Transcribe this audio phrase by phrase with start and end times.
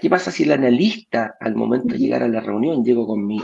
[0.00, 3.38] ¿Qué pasa si el analista al momento de llegar a la reunión llego con mi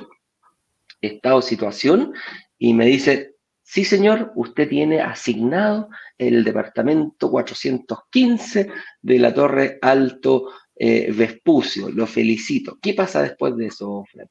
[1.02, 2.14] estado de situación
[2.58, 8.70] y me dice, sí señor, usted tiene asignado el departamento 415
[9.02, 12.78] de la Torre Alto eh, Vespucio, lo felicito.
[12.80, 14.26] ¿Qué pasa después de eso, Fran?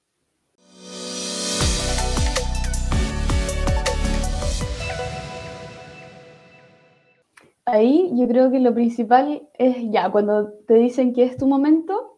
[7.67, 12.14] Ahí yo creo que lo principal es ya, cuando te dicen que es tu momento,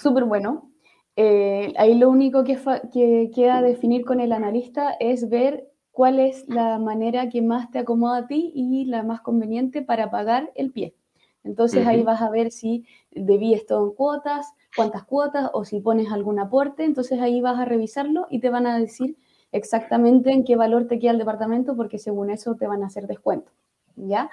[0.00, 0.70] súper bueno.
[1.16, 2.58] Eh, ahí lo único que,
[2.92, 7.78] que queda definir con el analista es ver cuál es la manera que más te
[7.78, 10.94] acomoda a ti y la más conveniente para pagar el pie.
[11.42, 16.12] Entonces ahí vas a ver si debíes todo en cuotas, cuántas cuotas o si pones
[16.12, 16.84] algún aporte.
[16.84, 19.16] Entonces ahí vas a revisarlo y te van a decir
[19.52, 23.06] exactamente en qué valor te queda el departamento porque según eso te van a hacer
[23.06, 23.50] descuento.
[24.06, 24.30] ¿Ya?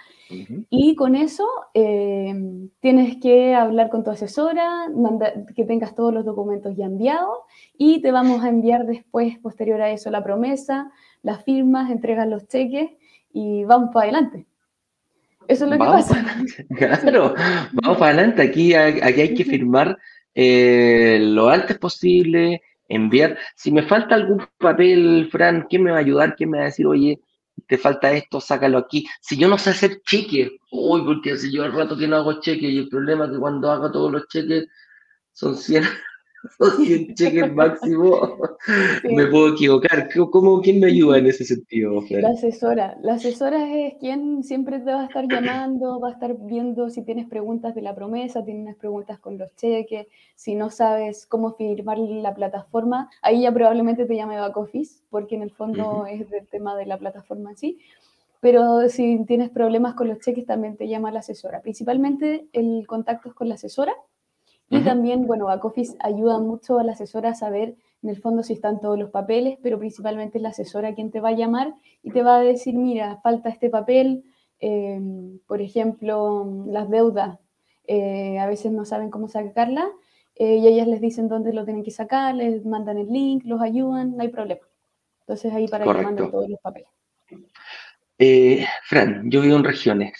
[0.70, 2.34] Y con eso eh,
[2.80, 4.88] tienes que hablar con tu asesora,
[5.56, 7.40] que tengas todos los documentos ya enviados
[7.78, 10.92] y te vamos a enviar después, posterior a eso, la promesa,
[11.22, 12.92] las firmas, entregas los cheques
[13.32, 14.46] y vamos para adelante.
[15.48, 16.26] Eso es lo que pasa.
[17.02, 17.34] claro,
[17.74, 18.42] vamos para adelante.
[18.42, 19.98] Aquí, aquí hay que firmar
[20.40, 23.38] eh, lo antes posible, enviar.
[23.56, 26.36] Si me falta algún papel, Fran, ¿quién me va a ayudar?
[26.36, 27.20] ¿Quién me va a decir, oye,
[27.66, 29.08] te falta esto, sácalo aquí.
[29.22, 32.40] Si yo no sé hacer cheques, uy, porque si yo al rato que no hago
[32.40, 34.68] cheques y el problema es que cuando hago todos los cheques
[35.32, 35.92] son 100, son
[36.86, 38.38] 100 cheques máximo,
[39.04, 40.10] me puedo equivocar.
[40.32, 42.04] ¿Cómo, ¿Quién me ayuda en ese sentido?
[42.10, 42.98] La asesora.
[43.02, 47.04] La asesora es quien siempre te va a estar llamando, va a estar viendo si
[47.04, 51.98] tienes preguntas de la promesa, tienes preguntas con los cheques, si no sabes cómo firmar
[51.98, 56.48] la plataforma, ahí ya probablemente te llame back office, porque en el fondo es del
[56.48, 57.80] tema de la plataforma en sí.
[58.40, 61.62] Pero si tienes problemas con los cheques, también te llama la asesora.
[61.62, 63.96] Principalmente el contacto es con la asesora
[64.70, 68.54] y también, bueno, Backoffice ayuda mucho a la asesora a saber en el fondo si
[68.54, 71.74] están todos los papeles, pero principalmente es la asesora quien te va a llamar
[72.04, 74.26] y te va a decir, mira, falta este papel,
[74.60, 77.40] em, por ejemplo, las deudas,
[77.88, 79.88] eh, a veces no saben cómo sacarla
[80.36, 83.62] eh, y ellas les dicen dónde lo tienen que sacar, les mandan el link, los
[83.62, 84.62] ayudan, no hay problema.
[85.22, 86.97] Entonces ahí para que manden todos los papeles.
[88.20, 90.20] Eh, Fran, yo vivo en regiones.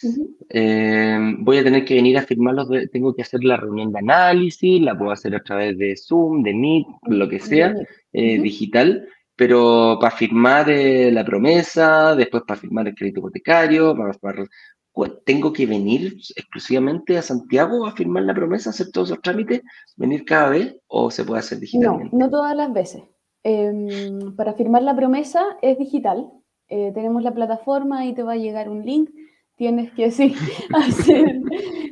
[0.50, 2.70] Eh, voy a tener que venir a firmarlos.
[2.92, 6.54] Tengo que hacer la reunión de análisis, la puedo hacer a través de Zoom, de
[6.54, 7.74] Meet, lo que sea,
[8.14, 9.08] eh, digital.
[9.36, 13.96] Pero para firmar la promesa, después para firmar el crédito hipotecario,
[15.26, 19.62] tengo que venir exclusivamente a Santiago a firmar la promesa, hacer todos esos trámites,
[19.96, 22.16] venir cada vez o se puede hacer digitalmente.
[22.16, 23.04] No, no todas las veces.
[23.44, 26.32] Em, para firmar la promesa es digital,
[26.70, 29.10] eh, tenemos la plataforma y te va a llegar un link,
[29.56, 30.36] tienes que sí,
[30.74, 31.42] hacer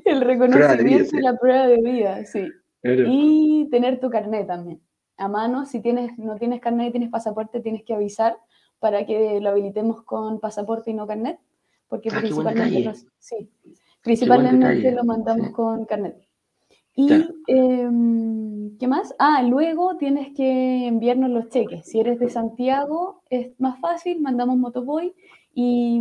[0.06, 2.48] el reconocimiento y la prueba de vida, sí.
[2.84, 4.80] Y tener tu carnet también.
[5.18, 8.38] A mano, si tienes, no tienes carnet y tienes pasaporte, tienes que avisar
[8.80, 11.40] para que lo habilitemos con pasaporte y no carnet,
[11.88, 13.50] porque ah, principalmente, sí,
[14.04, 16.25] principalmente lo mandamos con carnet.
[16.96, 17.12] Y,
[17.48, 19.14] em, ¿qué más?
[19.20, 21.86] Ah, luego tienes que enviarnos los cheques.
[21.86, 25.14] Si eres de Santiago, es más fácil, mandamos Motoboy.
[25.54, 26.00] Y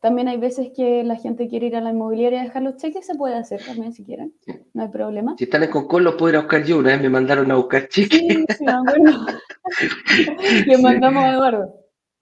[0.00, 3.06] también hay veces que la gente quiere ir a la inmobiliaria a dejar los cheques,
[3.06, 4.34] se puede hacer también si quieren,
[4.74, 5.36] no hay problema.
[5.38, 6.78] Si están en Concon, los puedo ir a buscar yo.
[6.78, 8.20] Una vez me mandaron a buscar cheques.
[8.20, 8.44] Sí,
[10.08, 10.26] sí,
[10.66, 11.72] Le mandamos a Eduardo.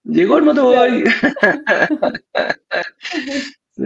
[0.03, 1.03] Llegó el Motoboy.
[3.71, 3.83] sí.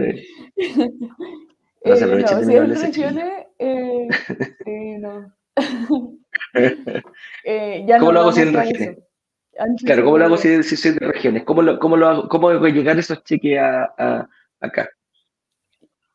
[1.86, 4.08] Eh, no, si regiones, eh,
[4.66, 5.32] eh, no.
[7.44, 8.98] eh, ya ¿Cómo lo hago si en regiones?
[9.84, 11.44] Claro, ¿cómo lo hago si, soy de regiones?
[11.44, 14.28] ¿Cómo, lo, cómo, lo hago, cómo llegar esos cheques a, a,
[14.60, 14.90] acá?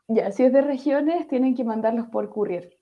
[0.09, 2.77] Ya, si es de regiones, tienen que mandarlos por courier.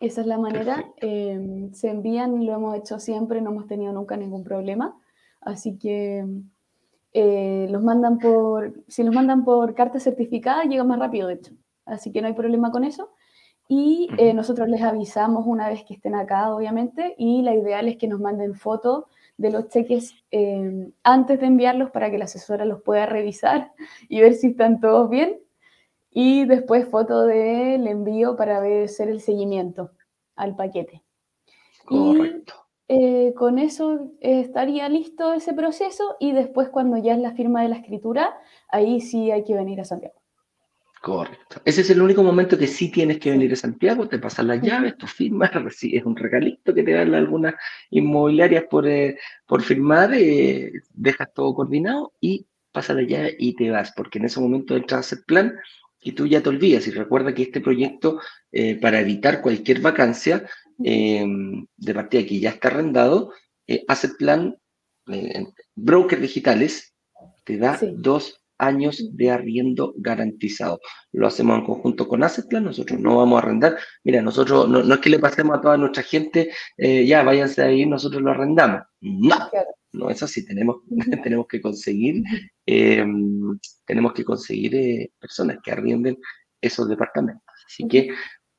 [0.00, 0.84] Esa es la manera.
[1.00, 5.00] Eh, se envían, lo hemos hecho siempre, no hemos tenido nunca ningún problema.
[5.40, 6.26] Así que
[7.12, 11.52] eh, los mandan por, si los mandan por carta certificada, llega más rápido, de hecho
[11.84, 13.10] así que no hay problema con eso.
[13.68, 17.96] Y eh, nosotros les avisamos una vez que estén acá, obviamente, y la ideal es
[17.96, 19.04] que nos manden fotos
[19.38, 23.72] de los cheques eh, antes de enviarlos para que la asesora los pueda revisar
[24.08, 25.40] y ver si están todos bien.
[26.10, 29.92] Y después foto del envío para ver hacer el seguimiento
[30.36, 31.02] al paquete.
[31.86, 32.54] Correcto.
[32.88, 37.62] Y eh, con eso estaría listo ese proceso y después cuando ya es la firma
[37.62, 38.36] de la escritura,
[38.68, 40.21] ahí sí hay que venir a Santiago.
[41.02, 41.60] Correcto.
[41.64, 44.62] Ese es el único momento que sí tienes que venir a Santiago, te pasan las
[44.62, 47.56] llaves, tú firmas, recibes un regalito que te dan algunas
[47.90, 53.68] inmobiliarias por, eh, por firmar, eh, dejas todo coordinado y pasas la llave y te
[53.68, 55.56] vas, porque en ese momento entras a hacer plan
[56.00, 56.86] y tú ya te olvidas.
[56.86, 58.20] Y recuerda que este proyecto,
[58.52, 60.46] eh, para evitar cualquier vacancia,
[60.84, 61.26] eh,
[61.78, 63.32] de partida que ya está arrendado,
[63.88, 64.54] Asset Plan,
[65.74, 66.94] broker digitales,
[67.44, 70.80] te da dos años de arriendo garantizado.
[71.12, 73.76] Lo hacemos en conjunto con Assetplan, nosotros no vamos a arrendar.
[74.04, 77.84] Mira, nosotros no, es que le pasemos a toda nuestra gente, eh, ya váyanse ahí,
[77.86, 78.82] nosotros lo arrendamos.
[79.00, 79.36] No,
[79.92, 80.76] no es así, tenemos,
[81.24, 82.22] tenemos que conseguir,
[82.66, 86.16] em, tenemos que conseguir eh, personas que arrienden
[86.60, 87.42] esos departamentos.
[87.66, 88.10] Así que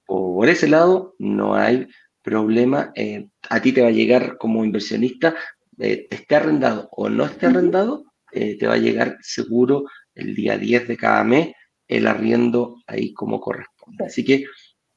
[0.05, 1.87] por ese lado no hay
[2.21, 2.91] problema.
[2.95, 5.35] Eh, a ti te va a llegar como inversionista,
[5.77, 9.85] esté arrendado o no esté arrendado, eh, te va a llegar seguro
[10.15, 11.53] el día 10 de cada mes
[11.87, 14.05] el arriendo ahí como corresponde.
[14.05, 14.45] Así que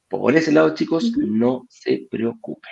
[0.07, 2.71] por ese lado, chicos, no se preocupen.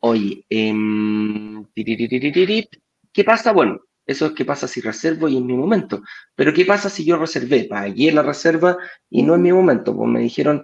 [0.00, 3.52] Oye, em, ¿qué pasa?
[3.52, 6.02] Bueno, eso es qué pasa si reservo y en mi momento.
[6.36, 7.64] Pero ¿qué pasa si yo reservé?
[7.64, 8.78] Pagué la reserva
[9.10, 9.96] y no en mi momento.
[9.96, 10.62] Pues me dijeron,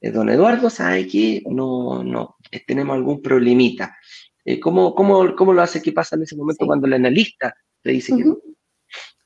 [0.00, 1.42] eh, don Eduardo, ¿sabe qué?
[1.46, 2.36] No, no,
[2.66, 3.96] tenemos algún problemita.
[4.44, 5.82] Eh, ¿cómo, cómo, cómo, lo hace?
[5.82, 7.56] ¿Qué pasa en ese momento cuando el analista
[7.90, 8.14] dice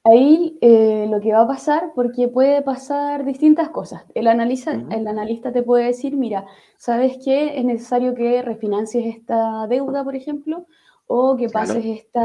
[0.05, 4.05] Ahí eh, lo que va a pasar, porque puede pasar distintas cosas.
[4.15, 6.47] El, analista, el analista te puede decir, mira,
[6.79, 7.59] ¿sabes qué?
[7.59, 10.67] Es necesario que refinancies esta deuda, por ejemplo,
[11.07, 12.21] o que pases este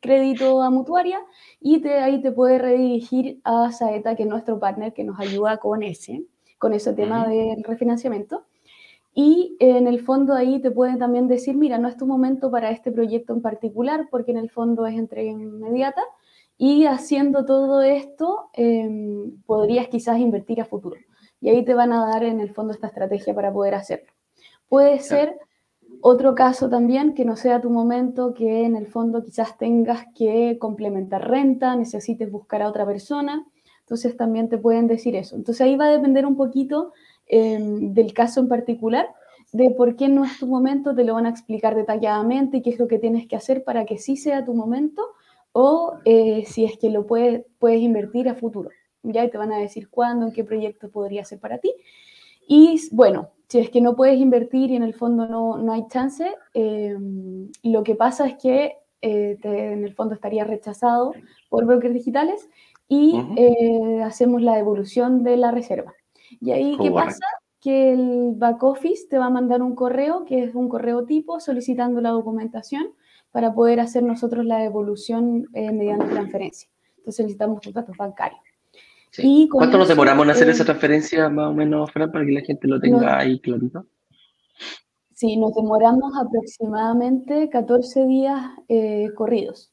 [0.00, 1.20] crédito a mutuaria,
[1.60, 5.56] y te, ahí te puede redirigir a Saeta, que es nuestro partner que nos ayuda
[5.56, 6.24] con ese,
[6.58, 8.44] con ese tema del refinanciamiento.
[9.20, 12.70] Y en el fondo ahí te pueden también decir, mira, no es tu momento para
[12.70, 16.00] este proyecto en particular, porque en el fondo es entrega inmediata.
[16.56, 21.00] Y haciendo todo esto, em, podrías quizás invertir a futuro.
[21.40, 24.12] Y ahí te van a dar en el fondo esta estrategia para poder hacerlo.
[24.68, 25.36] Puede ser
[26.00, 30.58] otro caso también que no sea tu momento, que en el fondo quizás tengas que
[30.60, 33.44] complementar renta, necesites buscar a otra persona.
[33.80, 35.34] Entonces también te pueden decir eso.
[35.34, 36.92] Entonces ahí va a depender un poquito
[37.28, 39.08] Em, del caso en particular,
[39.52, 42.70] de por qué no es tu momento, te lo van a explicar detalladamente y qué
[42.70, 45.02] es lo que tienes que hacer para que sí sea tu momento
[45.52, 48.70] o eh, si es que lo puedes, puedes invertir a futuro.
[49.02, 51.72] Ya te van a decir cuándo, en qué proyecto podría ser para ti.
[52.46, 55.86] Y bueno, si es que no puedes invertir y en el fondo no, no hay
[55.88, 61.12] chance, em, lo que pasa es que eh, en el fondo estaría rechazado
[61.48, 62.48] por brokers digitales
[62.88, 65.94] y eh, hacemos la devolución de la reserva.
[66.40, 67.24] Y ahí, ¿qué pasa?
[67.60, 71.40] Que el back office te va a mandar un correo, que es un correo tipo,
[71.40, 72.92] solicitando la documentación
[73.30, 76.68] para poder hacer nosotros la devolución eh, mediante transferencia.
[76.98, 78.40] Entonces necesitamos tus datos bancarios.
[79.50, 82.68] ¿Cuánto nos demoramos en hacer esa transferencia, más o menos, Fran, para que la gente
[82.68, 83.86] lo tenga ahí clarito?
[85.14, 89.72] Sí, nos demoramos aproximadamente 14 días eh, corridos.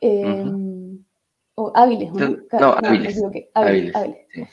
[0.00, 0.44] Eh,
[1.58, 2.36] o hábiles, ¿no?
[2.60, 3.20] No, hábiles.
[3.54, 3.92] hábiles,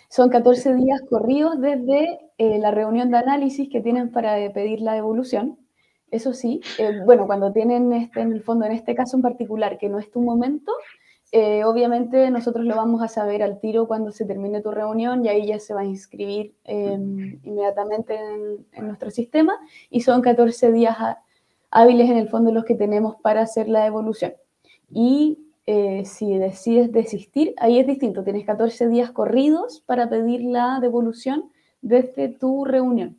[0.10, 4.82] Son 14 días corridos desde eh, la reunión de análisis que tienen para eh, pedir
[4.82, 5.60] la devolución.
[6.10, 9.78] Eso sí, eh, bueno, cuando tienen este, en el fondo, en este caso en particular,
[9.78, 10.72] que no es tu momento,
[11.66, 15.48] obviamente nosotros lo vamos a saber al tiro cuando se termine tu reunión y ahí
[15.48, 19.60] ya se va a inscribir em, inmediatamente en, en, nuestro sistema
[19.90, 20.96] y son 14 días
[21.72, 24.34] hábiles en el fondo los que tenemos para hacer la devolución.
[24.90, 30.80] Y eh, si decides desistir, ahí es distinto, tienes 14 días corridos para pedir la
[30.80, 31.52] devolución
[31.82, 33.18] desde tu reunión.